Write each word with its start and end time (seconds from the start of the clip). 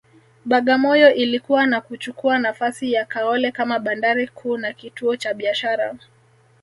Bagamoyo 0.45 1.13
ilikua 1.13 1.65
na 1.65 1.81
kuchukua 1.81 2.39
nafasi 2.39 2.91
ya 2.93 3.05
Kaole 3.05 3.51
kama 3.51 3.79
bandari 3.79 4.27
kuu 4.27 4.57
na 4.57 4.73
kituo 4.73 5.15
cha 5.15 5.33
biashara 5.33 5.95